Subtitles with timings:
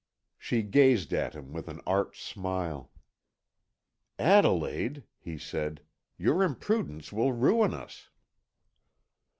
[0.39, 2.91] She gazed at him with an arch smile.
[4.17, 5.81] "Adelaide," he said,
[6.17, 8.09] "your imprudence will ruin us."